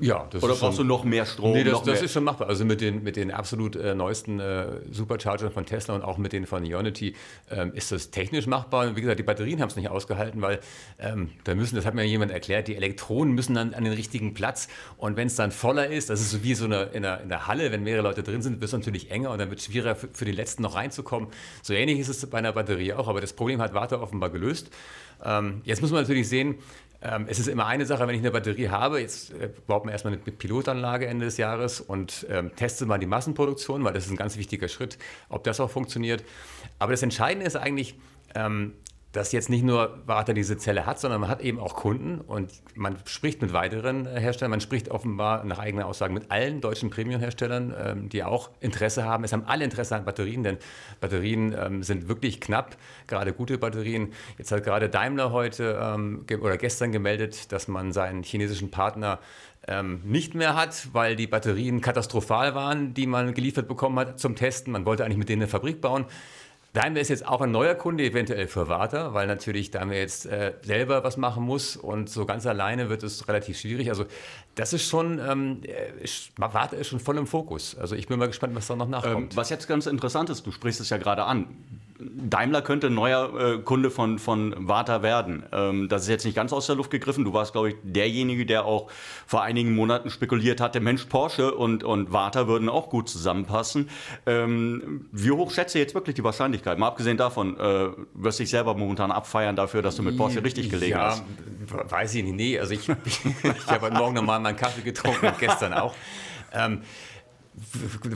Ja, 0.00 0.26
das 0.30 0.42
Oder 0.42 0.54
brauchst 0.54 0.76
schon, 0.76 0.86
du 0.86 0.94
noch 0.94 1.04
mehr 1.04 1.26
Strom? 1.26 1.52
Nee, 1.52 1.64
das, 1.64 1.82
das 1.82 2.02
ist 2.02 2.12
schon 2.12 2.24
machbar. 2.24 2.48
Also 2.48 2.64
mit 2.64 2.80
den, 2.80 3.02
mit 3.02 3.16
den 3.16 3.30
absolut 3.30 3.74
äh, 3.74 3.94
neuesten 3.94 4.38
äh, 4.38 4.80
Superchargern 4.90 5.50
von 5.50 5.66
Tesla 5.66 5.94
und 5.94 6.02
auch 6.02 6.18
mit 6.18 6.32
denen 6.32 6.46
von 6.46 6.64
Ionity 6.64 7.14
ähm, 7.50 7.72
ist 7.74 7.90
das 7.90 8.10
technisch 8.10 8.46
machbar. 8.46 8.88
Und 8.88 8.96
wie 8.96 9.00
gesagt, 9.00 9.18
die 9.18 9.24
Batterien 9.24 9.60
haben 9.60 9.68
es 9.68 9.76
nicht 9.76 9.88
ausgehalten, 9.88 10.40
weil 10.40 10.60
ähm, 10.98 11.30
da 11.44 11.54
müssen, 11.54 11.76
das 11.76 11.84
hat 11.84 11.94
mir 11.94 12.04
jemand 12.04 12.30
erklärt, 12.30 12.68
die 12.68 12.76
Elektronen 12.76 13.34
müssen 13.34 13.54
dann 13.54 13.74
an 13.74 13.84
den 13.84 13.92
richtigen 13.92 14.34
Platz. 14.34 14.68
Und 14.96 15.16
wenn 15.16 15.26
es 15.26 15.34
dann 15.34 15.50
voller 15.50 15.88
ist, 15.88 16.10
das 16.10 16.20
ist 16.20 16.30
so 16.30 16.42
wie 16.44 16.54
so 16.54 16.66
eine, 16.66 16.84
in, 16.92 17.04
einer, 17.04 17.20
in 17.20 17.28
der 17.28 17.46
Halle, 17.48 17.72
wenn 17.72 17.82
mehrere 17.82 18.02
Leute 18.02 18.22
drin 18.22 18.42
sind, 18.42 18.60
wird 18.60 18.68
es 18.68 18.72
natürlich 18.72 19.10
enger 19.10 19.30
und 19.32 19.38
dann 19.38 19.50
wird 19.50 19.58
es 19.58 19.66
schwieriger 19.66 19.96
für, 19.96 20.08
für 20.12 20.24
die 20.24 20.32
Letzten 20.32 20.62
noch 20.62 20.76
reinzukommen. 20.76 21.28
So 21.62 21.74
ähnlich 21.74 21.98
ist 21.98 22.08
es 22.08 22.24
bei 22.26 22.38
einer 22.38 22.52
Batterie 22.52 22.92
auch, 22.92 23.08
aber 23.08 23.20
das 23.20 23.32
Problem 23.32 23.60
hat 23.60 23.74
Warta 23.74 24.00
offenbar 24.00 24.30
gelöst. 24.30 24.70
Ähm, 25.24 25.62
jetzt 25.64 25.82
muss 25.82 25.90
man 25.90 26.02
natürlich 26.02 26.28
sehen, 26.28 26.56
ähm, 27.00 27.26
es 27.28 27.38
ist 27.38 27.46
immer 27.46 27.66
eine 27.66 27.86
Sache, 27.86 28.06
wenn 28.08 28.14
ich 28.14 28.20
eine 28.20 28.32
Batterie 28.32 28.68
habe, 28.68 29.00
jetzt 29.00 29.32
äh, 29.32 29.48
baut 29.66 29.84
man 29.84 29.92
erstmal 29.92 30.14
eine 30.14 30.22
Pilotanlage 30.22 31.06
Ende 31.06 31.26
des 31.26 31.36
Jahres 31.36 31.80
und 31.80 32.26
ähm, 32.28 32.54
testet 32.56 32.88
mal 32.88 32.98
die 32.98 33.06
Massenproduktion, 33.06 33.84
weil 33.84 33.92
das 33.92 34.06
ist 34.06 34.10
ein 34.10 34.16
ganz 34.16 34.36
wichtiger 34.36 34.66
Schritt, 34.68 34.98
ob 35.28 35.44
das 35.44 35.60
auch 35.60 35.70
funktioniert. 35.70 36.24
Aber 36.80 36.92
das 36.92 37.02
Entscheidende 37.02 37.46
ist 37.46 37.56
eigentlich, 37.56 37.94
ähm, 38.34 38.74
dass 39.18 39.32
jetzt 39.32 39.50
nicht 39.50 39.64
nur 39.64 39.98
Warta 40.06 40.32
diese 40.32 40.56
Zelle 40.58 40.86
hat, 40.86 41.00
sondern 41.00 41.20
man 41.20 41.28
hat 41.28 41.40
eben 41.40 41.58
auch 41.58 41.74
Kunden 41.74 42.20
und 42.20 42.52
man 42.76 42.96
spricht 43.04 43.42
mit 43.42 43.52
weiteren 43.52 44.06
äh, 44.06 44.20
Herstellern. 44.20 44.52
Man 44.52 44.60
spricht 44.60 44.90
offenbar 44.90 45.42
nach 45.42 45.58
eigenen 45.58 45.84
Aussagen 45.84 46.14
mit 46.14 46.30
allen 46.30 46.60
deutschen 46.60 46.88
Premium-Herstellern, 46.88 47.74
ähm, 47.76 48.08
die 48.08 48.22
auch 48.22 48.50
Interesse 48.60 49.04
haben. 49.04 49.24
Es 49.24 49.32
haben 49.32 49.42
alle 49.44 49.64
Interesse 49.64 49.96
an 49.96 50.04
Batterien, 50.04 50.44
denn 50.44 50.58
Batterien 51.00 51.52
ähm, 51.52 51.82
sind 51.82 52.08
wirklich 52.08 52.40
knapp, 52.40 52.76
gerade 53.08 53.32
gute 53.32 53.58
Batterien. 53.58 54.12
Jetzt 54.38 54.52
hat 54.52 54.62
gerade 54.62 54.88
Daimler 54.88 55.32
heute 55.32 55.80
ähm, 55.82 56.24
oder 56.40 56.56
gestern 56.56 56.92
gemeldet, 56.92 57.50
dass 57.50 57.66
man 57.66 57.92
seinen 57.92 58.22
chinesischen 58.22 58.70
Partner 58.70 59.18
nicht 60.02 60.34
mehr 60.34 60.56
hat, 60.56 60.88
weil 60.94 61.14
die 61.14 61.26
Batterien 61.26 61.82
katastrophal 61.82 62.54
waren, 62.54 62.94
die 62.94 63.06
man 63.06 63.34
geliefert 63.34 63.68
bekommen 63.68 63.98
hat 63.98 64.18
zum 64.18 64.34
Testen. 64.34 64.72
Man 64.72 64.86
wollte 64.86 65.04
eigentlich 65.04 65.18
mit 65.18 65.28
denen 65.28 65.42
eine 65.42 65.50
Fabrik 65.50 65.82
bauen. 65.82 66.06
Daimler 66.74 67.00
ist 67.00 67.08
jetzt 67.08 67.26
auch 67.26 67.40
ein 67.40 67.50
neuer 67.50 67.74
Kunde 67.74 68.04
eventuell 68.04 68.46
für 68.46 68.68
Warta, 68.68 69.14
weil 69.14 69.26
natürlich 69.26 69.70
Daimler 69.70 69.96
jetzt 69.96 70.26
äh, 70.26 70.52
selber 70.62 71.02
was 71.02 71.16
machen 71.16 71.42
muss 71.44 71.76
und 71.76 72.10
so 72.10 72.26
ganz 72.26 72.46
alleine 72.46 72.90
wird 72.90 73.02
es 73.02 73.26
relativ 73.26 73.58
schwierig. 73.58 73.88
Also 73.88 74.04
das 74.54 74.72
ist 74.72 74.86
schon, 74.86 75.18
ähm, 75.18 75.62
Warta 76.36 76.76
ist 76.76 76.88
schon 76.88 77.00
voll 77.00 77.16
im 77.16 77.26
Fokus. 77.26 77.76
Also 77.76 77.96
ich 77.96 78.06
bin 78.06 78.18
mal 78.18 78.26
gespannt, 78.26 78.54
was 78.54 78.66
da 78.66 78.76
noch 78.76 78.88
nachkommt. 78.88 79.32
Ähm, 79.32 79.36
was 79.36 79.48
jetzt 79.50 79.66
ganz 79.66 79.86
interessant 79.86 80.28
ist, 80.30 80.46
du 80.46 80.52
sprichst 80.52 80.80
es 80.80 80.90
ja 80.90 80.98
gerade 80.98 81.24
an. 81.24 81.46
Daimler 82.00 82.62
könnte 82.62 82.86
ein 82.86 82.94
neuer 82.94 83.56
äh, 83.56 83.58
Kunde 83.58 83.90
von, 83.90 84.20
von 84.20 84.54
Warta 84.56 85.02
werden. 85.02 85.44
Ähm, 85.52 85.88
das 85.88 86.02
ist 86.02 86.08
jetzt 86.08 86.24
nicht 86.24 86.36
ganz 86.36 86.52
aus 86.52 86.66
der 86.66 86.76
Luft 86.76 86.92
gegriffen. 86.92 87.24
Du 87.24 87.32
warst, 87.32 87.52
glaube 87.52 87.70
ich, 87.70 87.76
derjenige, 87.82 88.46
der 88.46 88.64
auch 88.64 88.88
vor 89.26 89.42
einigen 89.42 89.74
Monaten 89.74 90.08
spekuliert 90.10 90.60
hatte, 90.60 90.78
Mensch, 90.78 91.06
Porsche 91.06 91.52
und, 91.54 91.82
und 91.82 92.12
Warta 92.12 92.46
würden 92.46 92.68
auch 92.68 92.88
gut 92.88 93.08
zusammenpassen. 93.08 93.90
Ähm, 94.26 95.08
wie 95.10 95.32
hoch 95.32 95.50
schätze 95.50 95.80
jetzt 95.80 95.94
wirklich 95.94 96.14
die 96.14 96.22
Wahrscheinlichkeit? 96.22 96.78
Mal 96.78 96.86
abgesehen 96.86 97.16
davon, 97.16 97.58
äh, 97.58 97.88
wirst 98.14 98.38
du 98.38 98.44
dich 98.44 98.50
selber 98.50 98.74
momentan 98.74 99.10
abfeiern 99.10 99.56
dafür, 99.56 99.82
dass 99.82 99.96
du 99.96 100.04
mit 100.04 100.16
Porsche 100.16 100.44
richtig 100.44 100.70
gelegen 100.70 100.98
ja, 100.98 101.10
hast. 101.10 101.24
Weiß 101.90 102.14
ich 102.14 102.22
nicht. 102.22 102.36
Nee, 102.36 102.60
also 102.60 102.74
ich, 102.74 102.88
ich 103.44 103.66
habe 103.66 103.86
heute 103.86 103.96
Morgen 103.96 104.14
nochmal 104.14 104.38
meinen 104.38 104.56
Kaffee 104.56 104.82
getrunken 104.82 105.26
und 105.26 105.38
gestern 105.40 105.72
auch. 105.72 105.94
Ähm, 106.52 106.82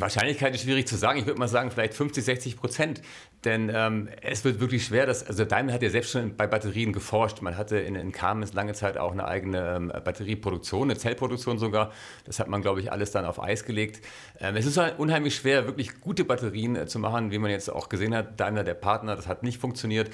Wahrscheinlichkeit 0.00 0.54
ist 0.54 0.62
schwierig 0.62 0.86
zu 0.86 0.96
sagen. 0.96 1.18
Ich 1.18 1.26
würde 1.26 1.38
mal 1.38 1.48
sagen, 1.48 1.70
vielleicht 1.70 1.94
50, 1.94 2.24
60 2.24 2.56
Prozent. 2.56 3.02
Denn 3.44 3.70
ähm, 3.74 4.08
es 4.20 4.44
wird 4.44 4.60
wirklich 4.60 4.84
schwer. 4.84 5.06
Dass, 5.06 5.26
also 5.26 5.44
Daimler 5.44 5.74
hat 5.74 5.82
ja 5.82 5.90
selbst 5.90 6.12
schon 6.12 6.36
bei 6.36 6.46
Batterien 6.46 6.92
geforscht. 6.92 7.42
Man 7.42 7.56
hatte 7.56 7.78
in, 7.78 7.94
in 7.94 8.12
Kamenz 8.12 8.52
lange 8.52 8.72
Zeit 8.74 8.98
auch 8.98 9.12
eine 9.12 9.26
eigene 9.26 9.76
ähm, 9.76 9.88
Batterieproduktion, 9.88 10.90
eine 10.90 10.98
Zellproduktion 10.98 11.58
sogar. 11.58 11.92
Das 12.24 12.38
hat 12.38 12.48
man, 12.48 12.62
glaube 12.62 12.80
ich, 12.80 12.92
alles 12.92 13.10
dann 13.10 13.24
auf 13.24 13.42
Eis 13.42 13.64
gelegt. 13.64 14.04
Ähm, 14.40 14.56
es 14.56 14.66
ist 14.66 14.76
halt 14.76 14.98
unheimlich 14.98 15.34
schwer, 15.34 15.66
wirklich 15.66 16.00
gute 16.00 16.24
Batterien 16.24 16.76
äh, 16.76 16.86
zu 16.86 16.98
machen, 16.98 17.30
wie 17.30 17.38
man 17.38 17.50
jetzt 17.50 17.70
auch 17.70 17.88
gesehen 17.88 18.14
hat. 18.14 18.38
Daimler, 18.38 18.64
der 18.64 18.74
Partner, 18.74 19.16
das 19.16 19.26
hat 19.26 19.42
nicht 19.42 19.58
funktioniert. 19.58 20.10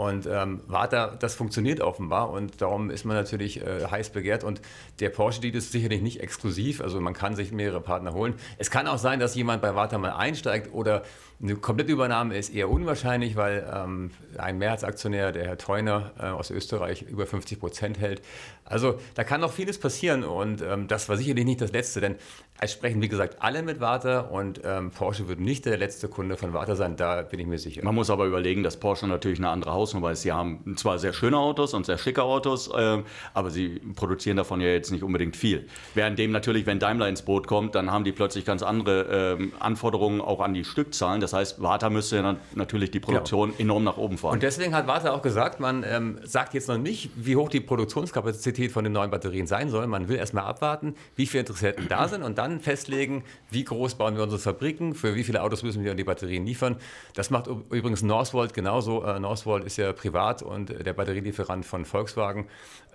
Und 0.00 0.26
ähm, 0.26 0.62
Warta, 0.66 1.08
das 1.08 1.34
funktioniert 1.34 1.82
offenbar 1.82 2.30
und 2.30 2.62
darum 2.62 2.88
ist 2.88 3.04
man 3.04 3.16
natürlich 3.16 3.60
äh, 3.60 3.84
heiß 3.84 4.08
begehrt. 4.10 4.44
Und 4.44 4.62
der 4.98 5.10
Porsche-Deal 5.10 5.54
ist 5.54 5.72
sicherlich 5.72 6.00
nicht 6.00 6.20
exklusiv, 6.20 6.80
also 6.80 6.98
man 7.02 7.12
kann 7.12 7.36
sich 7.36 7.52
mehrere 7.52 7.82
Partner 7.82 8.14
holen. 8.14 8.32
Es 8.56 8.70
kann 8.70 8.86
auch 8.86 8.96
sein, 8.96 9.20
dass 9.20 9.34
jemand 9.34 9.60
bei 9.60 9.74
Warta 9.74 9.98
mal 9.98 10.12
einsteigt 10.12 10.72
oder 10.72 11.02
eine 11.42 11.56
komplette 11.56 11.92
Übernahme 11.92 12.36
ist 12.36 12.48
eher 12.48 12.70
unwahrscheinlich, 12.70 13.36
weil 13.36 13.70
ähm, 13.70 14.10
ein 14.38 14.56
Mehrheitsaktionär, 14.56 15.32
der 15.32 15.46
Herr 15.46 15.58
Theuner 15.58 16.12
äh, 16.18 16.26
aus 16.26 16.50
Österreich, 16.50 17.02
über 17.02 17.26
50 17.26 17.60
Prozent 17.60 17.98
hält. 17.98 18.22
Also 18.64 18.98
da 19.14 19.24
kann 19.24 19.42
noch 19.42 19.52
vieles 19.52 19.78
passieren 19.78 20.24
und 20.24 20.62
ähm, 20.62 20.88
das 20.88 21.10
war 21.10 21.18
sicherlich 21.18 21.44
nicht 21.44 21.60
das 21.60 21.72
Letzte, 21.72 22.00
denn 22.00 22.16
es 22.62 22.72
sprechen, 22.72 23.00
wie 23.00 23.08
gesagt, 23.08 23.36
alle 23.40 23.62
mit 23.62 23.80
Warta 23.80 24.20
und 24.20 24.60
ähm, 24.64 24.90
Porsche 24.90 25.28
wird 25.28 25.40
nicht 25.40 25.64
der 25.64 25.78
letzte 25.78 26.08
Kunde 26.08 26.36
von 26.36 26.52
Warta 26.52 26.76
sein, 26.76 26.94
da 26.96 27.22
bin 27.22 27.40
ich 27.40 27.46
mir 27.46 27.58
sicher. 27.58 27.82
Man 27.82 27.94
muss 27.94 28.10
aber 28.10 28.26
überlegen, 28.26 28.62
dass 28.62 28.76
Porsche 28.76 29.06
natürlich 29.06 29.38
eine 29.38 29.48
andere 29.48 29.72
Hausnummer 29.72 30.10
ist. 30.10 30.22
Sie 30.22 30.32
haben 30.32 30.76
zwar 30.76 30.98
sehr 30.98 31.14
schöne 31.14 31.38
Autos 31.38 31.72
und 31.72 31.86
sehr 31.86 31.96
schicke 31.96 32.22
Autos, 32.22 32.68
äh, 32.68 33.02
aber 33.32 33.50
sie 33.50 33.80
produzieren 33.94 34.36
davon 34.36 34.60
ja 34.60 34.68
jetzt 34.68 34.90
nicht 34.90 35.02
unbedingt 35.02 35.36
viel. 35.36 35.68
Während 35.94 36.18
dem 36.18 36.32
natürlich, 36.32 36.66
wenn 36.66 36.78
Daimler 36.78 37.08
ins 37.08 37.22
Boot 37.22 37.46
kommt, 37.46 37.74
dann 37.74 37.90
haben 37.90 38.04
die 38.04 38.12
plötzlich 38.12 38.44
ganz 38.44 38.62
andere 38.62 39.38
äh, 39.38 39.48
Anforderungen 39.58 40.20
auch 40.20 40.40
an 40.40 40.52
die 40.52 40.64
Stückzahlen. 40.64 41.22
Das 41.22 41.32
heißt, 41.32 41.62
Warta 41.62 41.88
müsste 41.88 42.16
ja 42.16 42.36
natürlich 42.54 42.90
die 42.90 43.00
Produktion 43.00 43.50
genau. 43.50 43.60
enorm 43.60 43.84
nach 43.84 43.96
oben 43.96 44.18
fahren. 44.18 44.34
Und 44.34 44.42
deswegen 44.42 44.74
hat 44.74 44.86
Warta 44.86 45.12
auch 45.12 45.22
gesagt, 45.22 45.60
man 45.60 45.82
ähm, 45.88 46.18
sagt 46.24 46.52
jetzt 46.52 46.68
noch 46.68 46.76
nicht, 46.76 47.10
wie 47.16 47.36
hoch 47.36 47.48
die 47.48 47.60
Produktionskapazität 47.60 48.70
von 48.70 48.84
den 48.84 48.92
neuen 48.92 49.10
Batterien 49.10 49.46
sein 49.46 49.70
soll. 49.70 49.86
Man 49.86 50.08
will 50.08 50.16
erstmal 50.16 50.44
abwarten, 50.44 50.94
wie 51.16 51.24
viele 51.24 51.40
Interessenten 51.40 51.88
da 51.88 52.06
sind 52.06 52.22
und 52.22 52.36
dann 52.36 52.49
dann 52.50 52.60
festlegen, 52.60 53.24
wie 53.50 53.64
groß 53.64 53.96
bauen 53.96 54.16
wir 54.16 54.22
unsere 54.22 54.40
Fabriken, 54.40 54.94
für 54.94 55.14
wie 55.14 55.24
viele 55.24 55.42
Autos 55.42 55.62
müssen 55.62 55.84
wir 55.84 55.94
die 55.94 56.04
Batterien 56.04 56.44
liefern. 56.44 56.76
Das 57.14 57.30
macht 57.30 57.46
übrigens 57.46 58.02
Northvolt 58.02 58.54
genauso. 58.54 59.04
Äh, 59.04 59.18
Northvolt 59.20 59.64
ist 59.64 59.76
ja 59.76 59.92
privat 59.92 60.42
und 60.42 60.68
der 60.68 60.92
Batterielieferant 60.92 61.64
von 61.64 61.84
Volkswagen. 61.84 62.46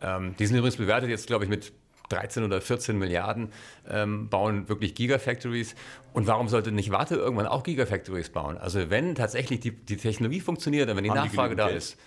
Ähm, 0.02 0.36
die 0.38 0.46
sind 0.46 0.58
übrigens 0.58 0.78
bewertet 0.78 1.10
jetzt, 1.10 1.28
glaube 1.28 1.46
ich, 1.46 1.50
mit 1.50 1.74
13 2.10 2.44
oder 2.44 2.62
14 2.62 2.98
Milliarden 2.98 3.52
ähm, 3.90 4.30
bauen 4.30 4.70
wirklich 4.70 4.96
Gigafactories. 4.96 5.76
Und 6.14 6.28
warum 6.28 6.48
sollte 6.48 6.72
nicht 6.72 6.92
Warte 6.92 7.16
irgendwann 7.16 7.48
auch 7.48 7.64
Gigafactories 7.64 8.30
bauen? 8.30 8.58
Also 8.58 8.90
wenn 8.90 9.16
tatsächlich 9.16 9.60
die, 9.60 9.72
die 9.72 9.98
Technologie 9.98 10.40
funktioniert 10.40 10.90
und 10.90 10.98
wenn 10.98 11.04
die 11.04 11.10
Haben 11.10 11.26
Nachfrage 11.26 11.56
die 11.56 11.60
da 11.60 11.68
ist. 11.68 11.98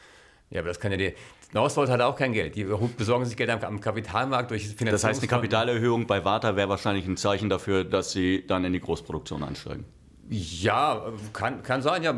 Ja, 0.51 0.61
aber 0.61 0.69
das 0.69 0.81
kann 0.81 0.93
ja 0.93 0.99
die. 0.99 1.15
Northvolt 1.53 1.89
hat 1.89 2.01
auch 2.01 2.17
kein 2.17 2.33
Geld. 2.33 2.57
Die 2.57 2.65
besorgen 2.65 3.25
sich 3.25 3.37
Geld 3.37 3.51
am, 3.51 3.81
Kapitalmarkt 3.81 4.51
durch 4.51 4.65
Finanzierung. 4.65 4.93
Das 4.93 5.05
heißt, 5.05 5.21
eine 5.21 5.29
Kapitalerhöhung 5.29 6.07
bei 6.07 6.25
Warta 6.25 6.57
wäre 6.57 6.69
wahrscheinlich 6.69 7.07
ein 7.07 7.17
Zeichen 7.17 7.49
dafür, 7.49 7.85
dass 7.85 8.13
sie 8.13 8.47
dann 8.47 8.65
in 8.65 8.73
die 8.73 8.81
Großproduktion 8.81 9.43
einsteigen. 9.43 9.85
Ja, 10.31 11.11
kann, 11.33 11.63
kann 11.63 11.81
sein. 11.81 12.03
Ja. 12.03 12.15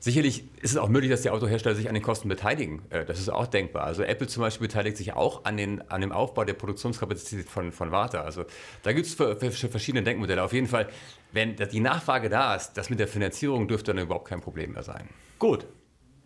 Sicherlich 0.00 0.44
ist 0.60 0.72
es 0.72 0.76
auch 0.76 0.88
möglich, 0.88 1.12
dass 1.12 1.22
die 1.22 1.30
Autohersteller 1.30 1.76
sich 1.76 1.88
an 1.88 1.94
den 1.94 2.02
Kosten 2.02 2.28
beteiligen. 2.28 2.82
Äh, 2.90 3.04
das 3.04 3.20
ist 3.20 3.28
auch 3.28 3.46
denkbar. 3.46 3.84
Also 3.84 4.02
Apple 4.02 4.26
zum 4.26 4.40
Beispiel 4.40 4.66
beteiligt 4.66 4.96
sich 4.96 5.12
auch 5.12 5.44
an, 5.44 5.56
den, 5.56 5.88
an 5.88 6.00
dem 6.00 6.10
Aufbau 6.10 6.44
der 6.44 6.54
Produktionskapazität 6.54 7.48
von, 7.48 7.70
von 7.70 7.92
Warta. 7.92 8.22
Also 8.22 8.46
da 8.82 8.92
gibt 8.92 9.06
es 9.06 9.14
verschiedene 9.14 10.02
Denkmodelle. 10.02 10.42
Auf 10.42 10.52
jeden 10.52 10.66
Fall, 10.66 10.88
wenn 11.30 11.54
die 11.54 11.80
Nachfrage 11.80 12.28
da 12.28 12.56
ist, 12.56 12.72
das 12.72 12.90
mit 12.90 12.98
der 12.98 13.06
Finanzierung 13.06 13.68
dürfte 13.68 13.94
dann 13.94 14.02
überhaupt 14.02 14.26
kein 14.26 14.40
Problem 14.40 14.72
mehr 14.72 14.82
sein. 14.82 15.08
Gut. 15.38 15.66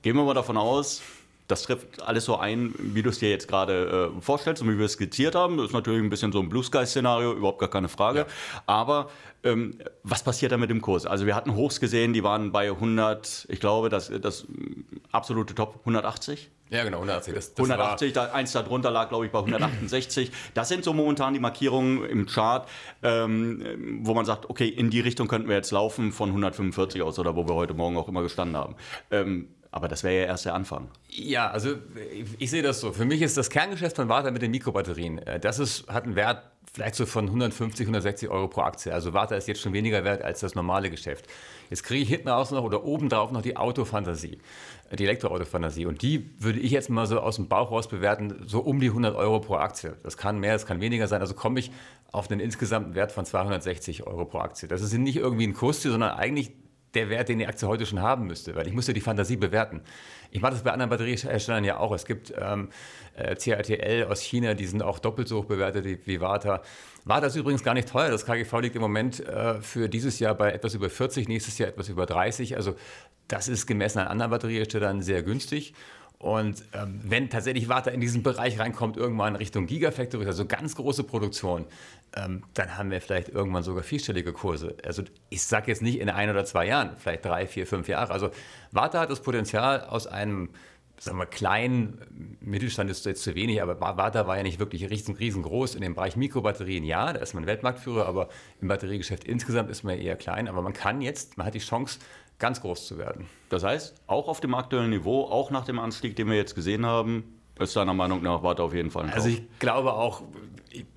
Gehen 0.01 0.17
wir 0.17 0.25
mal 0.25 0.33
davon 0.33 0.57
aus, 0.57 1.03
das 1.51 1.63
trifft 1.63 2.03
alles 2.03 2.25
so 2.25 2.37
ein, 2.37 2.75
wie 2.79 3.03
du 3.03 3.11
es 3.11 3.19
dir 3.19 3.31
jetzt 3.31 3.49
gerade 3.49 4.13
äh, 4.17 4.21
vorstellst 4.21 4.63
und 4.63 4.71
wie 4.71 4.79
wir 4.79 4.87
es 4.87 4.93
skizziert 4.93 5.35
haben. 5.35 5.57
Das 5.57 5.67
ist 5.67 5.73
natürlich 5.73 6.03
ein 6.03 6.11
bisschen 6.11 6.33
so 6.33 6.41
ein 6.41 6.49
Blue 6.49 6.63
Sky-Szenario, 6.63 7.33
überhaupt 7.33 7.59
gar 7.59 7.71
keine 7.71 7.89
Frage. 7.89 8.21
Ja. 8.21 8.27
Aber 8.67 9.11
ähm, 9.43 9.79
was 10.03 10.23
passiert 10.23 10.53
da 10.53 10.57
mit 10.57 10.71
dem 10.71 10.81
Kurs? 10.81 11.07
Also 11.07 11.27
wir 11.27 11.35
hatten 11.35 11.55
Hochs 11.55 11.81
gesehen, 11.81 12.13
die 12.13 12.23
waren 12.23 12.53
bei 12.53 12.71
100, 12.71 13.47
ich 13.49 13.61
glaube, 13.61 13.89
das, 13.89 14.11
das 14.21 14.47
absolute 15.13 15.55
Top 15.55 15.81
180. 15.81 16.51
Ja, 16.71 16.85
genau, 16.85 16.99
180. 16.99 17.35
Das, 17.35 17.55
das 17.55 17.71
180, 17.71 18.13
da, 18.13 18.27
eins 18.27 18.53
darunter 18.53 18.93
lag, 18.93 19.09
glaube 19.09 19.27
ich, 19.27 19.33
bei 19.33 19.41
168. 19.41 20.31
Das 20.55 20.69
sind 20.69 20.85
so 20.85 20.93
momentan 20.93 21.35
die 21.35 21.41
Markierungen 21.41 22.05
im 22.05 22.27
Chart, 22.27 22.69
ähm, 23.03 24.01
wo 24.03 24.15
man 24.15 24.25
sagt, 24.25 24.49
okay, 24.49 24.69
in 24.69 24.89
die 24.89 25.01
Richtung 25.01 25.27
könnten 25.27 25.49
wir 25.49 25.57
jetzt 25.57 25.73
laufen 25.73 26.13
von 26.13 26.29
145 26.29 27.03
aus 27.03 27.19
oder 27.19 27.35
wo 27.35 27.49
wir 27.49 27.55
heute 27.55 27.75
Morgen 27.75 27.97
auch 27.97 28.07
immer 28.09 28.23
gestanden 28.23 28.57
haben. 28.57 28.77
Ähm, 29.11 29.49
aber 29.73 29.89
das 29.89 30.03
wäre 30.03 30.23
ja 30.23 30.27
erst 30.27 30.45
der 30.45 30.55
Anfang. 30.55 30.89
Ja, 31.09 31.51
also 31.51 31.75
ich, 32.39 32.51
sehe 32.51 32.63
das 32.63 32.81
so. 32.81 32.93
Für 32.93 33.05
mich 33.05 33.23
ist 33.23 33.37
das 33.37 33.51
Kerngeschäft 33.51 33.97
von 33.97 34.09
Warta 34.09 34.31
mit 34.31 34.43
den 34.43 34.51
Mikrobatterien, 34.51 35.19
äh, 35.19 35.39
das 35.39 35.59
ist, 35.59 35.89
hat 35.89 36.05
einen 36.05 36.17
Wert 36.17 36.43
vielleicht 36.73 36.95
so 36.95 37.07
von 37.07 37.27
150, 37.27 37.85
160 37.85 38.29
Euro 38.29 38.49
pro 38.49 38.61
Aktie. 38.63 38.93
Also 38.93 39.13
Warta 39.13 39.35
ist 39.35 39.49
jetzt 39.49 39.61
schon 39.61 39.73
weniger 39.73 40.05
wert 40.05 40.23
als 40.23 40.41
das 40.41 40.55
normale 40.55 40.91
Geschäft. 40.91 41.27
Jetzt 41.69 41.83
kriege 41.83 42.03
ich 42.03 42.09
hinten 42.09 42.29
raus 42.29 42.51
noch 42.51 42.63
oder 42.63 42.85
obendrauf 42.85 43.33
noch 43.33 43.43
die 43.43 43.57
Autofantasie, 43.57 44.39
äh, 44.91 44.97
die 44.97 45.05
Elektroautofantasie. 45.05 45.87
Und 45.87 46.03
die 46.03 46.31
würde 46.39 46.61
ich 46.61 46.71
jetzt 46.71 46.91
mal 46.91 47.07
so 47.07 47.21
aus 47.21 47.37
dem 47.37 47.49
Bauch 47.49 47.71
raus 47.71 47.89
bewerten, 47.89 48.45
so 48.47 48.61
um 48.61 48.81
die 48.81 48.89
100 48.89 49.17
Euro 49.17 49.41
pro 49.41 49.57
Aktie. 49.57 49.97
Das 50.03 50.17
kann 50.17 50.39
mehr, 50.39 50.53
das 50.53 50.67
kann 50.67 50.81
weniger 50.81 51.09
sein. 51.09 51.21
Also 51.21 51.35
komme 51.35 51.61
ich 51.61 51.73
auf 52.13 52.31
einen 52.31 52.41
insgesamten 52.41 52.95
Wert 52.95 53.13
von 53.13 53.25
260 53.25 54.07
Euro 54.07 54.25
pro 54.25 54.39
Aktie. 54.39 54.69
Das 54.69 54.83
ist 54.83 54.93
nicht 54.93 55.17
irgendwie 55.17 55.47
ein 55.47 55.55
Kursziel, 55.55 55.91
sondern 55.91 56.13
eigentlich 56.13 56.53
der 56.95 57.09
Wert, 57.09 57.29
den 57.29 57.39
die 57.39 57.47
Aktie 57.47 57.69
heute 57.69 57.87
schon 57.87 58.01
haben 58.01 58.27
müsste, 58.27 58.55
weil 58.57 58.67
ich 58.67 58.75
müsste 58.75 58.93
die 58.93 59.01
Fantasie 59.01 59.37
bewerten. 59.37 59.81
Ich 60.31 60.41
mache 60.41 60.53
das 60.53 60.63
bei 60.63 60.73
anderen 60.73 60.91
Batterieherstellern 60.91 61.65
ja 61.65 61.79
auch. 61.79 61.93
Es 61.93 62.05
gibt 62.05 62.33
ähm, 62.39 62.69
äh, 63.17 63.35
CATL 63.35 64.07
aus 64.09 64.21
China, 64.21 64.55
die 64.55 64.67
sind 64.67 64.83
auch 64.83 64.99
doppelt 64.99 65.29
so 65.29 65.39
hoch 65.39 65.45
bewertet 65.45 65.85
wie, 65.85 65.99
wie 66.05 66.21
Vata. 66.21 66.63
Vata 67.05 67.27
ist 67.27 67.37
übrigens 67.37 67.63
gar 67.63 67.75
nicht 67.75 67.89
teuer. 67.89 68.11
Das 68.11 68.27
KGV 68.27 68.61
liegt 68.61 68.77
im 68.77 68.83
Moment 68.83 69.21
äh, 69.21 69.61
für 69.61 69.89
dieses 69.89 70.19
Jahr 70.19 70.35
bei 70.35 70.53
etwas 70.53 70.75
über 70.75 70.91
40, 70.91 71.29
nächstes 71.29 71.59
Jahr 71.59 71.69
etwas 71.69 71.89
über 71.89 72.07
30. 72.07 72.57
Also 72.57 72.75
das 73.29 73.49
ist 73.49 73.67
gemessen 73.67 74.01
an 74.01 74.09
anderen 74.09 74.31
Batterieherstellern 74.31 75.03
sehr 75.03 75.23
günstig. 75.23 75.75
Und 76.21 76.65
ähm, 76.75 77.01
wenn 77.03 77.31
tatsächlich 77.31 77.71
Warta 77.71 77.91
in 77.91 78.01
diesen 78.01 78.23
Bereich 78.23 78.59
reinkommt, 78.59 78.99
irgendwann 78.99 79.37
Richtung 79.37 79.67
Gigafactory, 79.67 80.27
also 80.27 80.45
ganz 80.45 80.77
große 80.77 81.03
Produktion, 81.03 81.65
ähm, 82.15 82.43
dann 82.53 82.77
haben 82.77 82.91
wir 82.91 83.01
vielleicht 83.01 83.31
irgendwann 83.31 83.63
sogar 83.63 83.83
vierstellige 83.83 84.35
Kurse. 84.35 84.77
Also 84.85 85.03
ich 85.31 85.43
sage 85.43 85.69
jetzt 85.69 85.81
nicht 85.81 85.99
in 85.99 86.11
ein 86.11 86.29
oder 86.29 86.45
zwei 86.45 86.67
Jahren, 86.67 86.91
vielleicht 86.99 87.25
drei, 87.25 87.47
vier, 87.47 87.67
fünf 87.67 87.89
Jahre. 87.89 88.13
Also 88.13 88.31
Warta 88.71 89.01
hat 89.01 89.11
das 89.11 89.23
Potenzial 89.23 89.81
aus 89.85 90.07
einem 90.07 90.51
sagen 91.01 91.17
wir, 91.17 91.25
kleinen 91.25 92.37
Mittelstand 92.43 92.91
ist 92.91 93.07
jetzt 93.07 93.23
zu 93.23 93.35
wenig, 93.35 93.63
aber 93.63 93.81
Warta 93.81 94.27
war 94.27 94.37
ja 94.37 94.43
nicht 94.43 94.59
wirklich 94.59 94.91
riesengroß. 94.91 95.75
In 95.75 95.81
dem 95.81 95.95
Bereich 95.95 96.15
Mikrobatterien 96.17 96.85
ja, 96.85 97.15
da 97.15 97.21
ist 97.21 97.33
man 97.33 97.47
Weltmarktführer, 97.47 98.05
aber 98.05 98.29
im 98.61 98.69
Batteriegeschäft 98.69 99.25
insgesamt 99.25 99.71
ist 99.71 99.83
man 99.83 99.99
eher 99.99 100.17
klein. 100.17 100.47
Aber 100.47 100.61
man 100.61 100.75
kann 100.75 101.01
jetzt, 101.01 101.39
man 101.39 101.47
hat 101.47 101.55
die 101.55 101.61
Chance, 101.61 102.01
ganz 102.41 102.61
groß 102.61 102.87
zu 102.87 102.99
werden. 102.99 103.27
Das 103.49 103.63
heißt, 103.63 103.95
auch 104.09 104.27
auf 104.27 104.41
dem 104.41 104.55
aktuellen 104.55 104.91
Niveau, 104.91 105.25
auch 105.25 105.51
nach 105.51 105.65
dem 105.65 105.79
Anstieg, 105.79 106.17
den 106.17 106.29
wir 106.29 106.37
jetzt 106.37 106.55
gesehen 106.57 106.85
haben, 106.85 107.41
ist 107.61 107.77
deiner 107.77 107.95
Meinung 107.95 108.23
nach 108.23 108.43
Warte 108.43 108.63
auf 108.63 108.75
jeden 108.75 108.91
Fall 108.91 109.05
ein 109.05 109.13
Also 109.13 109.29
ich 109.29 109.43
glaube 109.59 109.93
auch, 109.93 110.23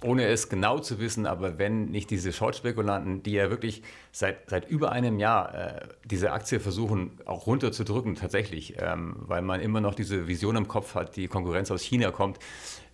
ohne 0.03 0.27
es 0.27 0.49
genau 0.49 0.79
zu 0.79 0.99
wissen, 0.99 1.25
aber 1.25 1.57
wenn 1.57 1.85
nicht 1.85 2.09
diese 2.09 2.31
Short-Spekulanten, 2.31 3.23
die 3.23 3.33
ja 3.33 3.49
wirklich 3.49 3.83
seit, 4.11 4.49
seit 4.49 4.69
über 4.69 4.91
einem 4.91 5.19
Jahr 5.19 5.53
äh, 5.53 5.87
diese 6.05 6.31
Aktie 6.31 6.59
versuchen 6.59 7.19
auch 7.25 7.47
runterzudrücken, 7.47 8.15
tatsächlich, 8.15 8.75
ähm, 8.79 9.15
weil 9.17 9.41
man 9.41 9.59
immer 9.59 9.81
noch 9.81 9.95
diese 9.95 10.27
Vision 10.27 10.55
im 10.55 10.67
Kopf 10.67 10.95
hat, 10.95 11.15
die 11.15 11.27
Konkurrenz 11.27 11.69
aus 11.71 11.81
China 11.81 12.11
kommt, 12.11 12.39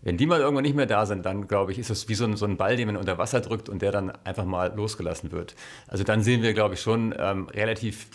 wenn 0.02 0.18
die 0.18 0.26
mal 0.26 0.40
irgendwann 0.40 0.64
nicht 0.64 0.76
mehr 0.76 0.86
da 0.86 1.06
sind, 1.06 1.26
dann 1.26 1.48
glaube 1.48 1.74
ich, 1.74 1.80
ist 1.80 1.90
es 1.90 2.08
wie 2.08 2.16
so 2.16 2.24
ein, 2.24 2.38
so 2.38 2.46
ein 2.46 2.56
Ball, 2.56 2.78
den 2.78 2.88
man 2.88 2.98
unter 2.98 3.18
Wasser 3.18 3.42
drückt 3.42 3.68
und 3.68 3.82
der 3.82 3.92
dann 3.92 4.12
einfach 4.24 4.46
mal 4.46 4.74
losgelassen 4.74 5.32
wird. 5.32 5.56
Also 5.88 6.06
dann 6.06 6.24
sehen 6.24 6.42
wir, 6.42 6.54
glaube 6.54 6.76
ich, 6.76 6.82
schon 6.82 7.14
ähm, 7.18 7.48
relativ 7.50 8.08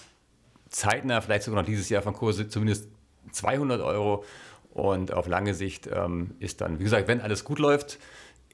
zeitnah, 0.74 1.20
vielleicht 1.20 1.44
sogar 1.44 1.62
noch 1.62 1.66
dieses 1.66 1.88
Jahr 1.88 2.02
von 2.02 2.14
Kurse 2.14 2.48
zumindest 2.48 2.88
200 3.32 3.80
Euro. 3.80 4.24
Und 4.72 5.12
auf 5.12 5.28
lange 5.28 5.54
Sicht 5.54 5.88
ähm, 5.92 6.34
ist 6.40 6.60
dann, 6.60 6.80
wie 6.80 6.84
gesagt, 6.84 7.06
wenn 7.06 7.20
alles 7.20 7.44
gut 7.44 7.60
läuft, 7.60 7.98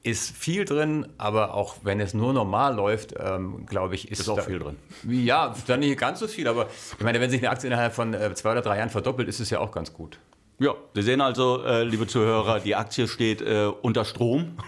ist 0.03 0.35
viel 0.37 0.65
drin, 0.65 1.07
aber 1.19 1.55
auch 1.55 1.77
wenn 1.83 2.01
es 2.01 2.15
nur 2.15 2.33
normal 2.33 2.75
läuft, 2.75 3.15
ähm, 3.19 3.67
glaube 3.67 3.95
ich, 3.95 4.11
ist, 4.11 4.21
ist 4.21 4.29
auch 4.29 4.37
da, 4.37 4.43
viel 4.43 4.59
drin. 4.59 4.77
Ja, 5.07 5.55
dann 5.67 5.81
nicht 5.81 5.99
ganz 5.99 6.21
so 6.21 6.29
viel, 6.29 6.49
aber 6.49 6.69
ich 6.99 7.05
meine, 7.05 7.21
wenn 7.21 7.31
sich 7.31 7.41
eine 7.41 7.51
Aktie 7.51 7.69
innerhalb 7.69 7.95
von 7.95 8.15
äh, 8.15 8.35
zwei 8.35 8.53
oder 8.53 8.63
drei 8.63 8.79
Jahren 8.79 8.91
verdoppelt, 8.91 9.29
ist 9.29 9.41
es 9.41 9.51
ja 9.51 9.61
auch 9.61 9.73
ganz 9.73 9.93
gut. 9.93 10.19
Ja, 10.59 10.75
Sie 10.95 11.01
sehen 11.01 11.23
also, 11.23 11.65
äh, 11.65 11.85
liebe 11.85 12.07
Zuhörer, 12.07 12.61
die 12.61 12.77
Aktie 12.77 13.09
steht 13.09 13.41
äh, 13.41 13.71
unter 13.81 14.05
Strom. 14.05 14.59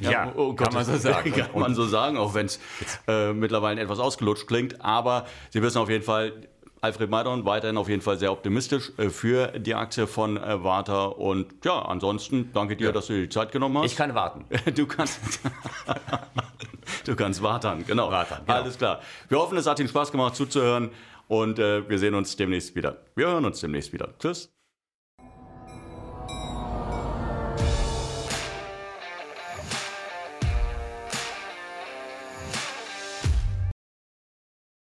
ja, 0.00 0.10
ja 0.10 0.32
oh 0.36 0.52
kann 0.52 0.72
man 0.72 0.84
so 0.84 0.96
sagen. 0.96 1.32
kann 1.36 1.60
man 1.60 1.74
so 1.74 1.84
sagen, 1.84 2.16
auch 2.16 2.34
wenn 2.34 2.46
es 2.46 2.60
äh, 3.08 3.32
mittlerweile 3.32 3.80
etwas 3.80 3.98
ausgelutscht 3.98 4.46
klingt. 4.46 4.80
Aber 4.84 5.26
Sie 5.50 5.60
wissen 5.60 5.78
auf 5.78 5.90
jeden 5.90 6.04
Fall, 6.04 6.32
Alfred 6.82 7.10
Maidon 7.10 7.44
weiterhin 7.44 7.76
auf 7.76 7.88
jeden 7.88 8.02
Fall 8.02 8.18
sehr 8.18 8.32
optimistisch 8.32 8.90
äh, 8.98 9.08
für 9.08 9.56
die 9.58 9.76
Aktie 9.76 10.08
von 10.08 10.36
äh, 10.36 10.64
Warta. 10.64 11.04
Und 11.04 11.64
ja, 11.64 11.80
ansonsten 11.80 12.50
danke 12.52 12.76
dir, 12.76 12.86
ja. 12.86 12.92
dass 12.92 13.06
du 13.06 13.12
dir 13.12 13.22
die 13.22 13.28
Zeit 13.28 13.52
genommen 13.52 13.78
hast. 13.78 13.86
Ich 13.86 13.96
kann 13.96 14.14
warten. 14.14 14.44
Du 14.74 14.86
kannst. 14.86 15.20
du 17.06 17.14
kannst 17.14 17.40
warten, 17.40 17.84
genau. 17.86 18.10
Warten, 18.10 18.34
genau. 18.44 18.58
Alles 18.58 18.76
klar. 18.78 19.00
Wir 19.28 19.38
hoffen, 19.38 19.56
es 19.58 19.66
hat 19.66 19.78
Ihnen 19.78 19.88
Spaß 19.88 20.10
gemacht 20.10 20.34
zuzuhören 20.34 20.90
und 21.28 21.60
äh, 21.60 21.88
wir 21.88 22.00
sehen 22.00 22.16
uns 22.16 22.34
demnächst 22.34 22.74
wieder. 22.74 22.96
Wir 23.14 23.28
hören 23.28 23.44
uns 23.44 23.60
demnächst 23.60 23.92
wieder. 23.92 24.08
Tschüss. 24.18 24.52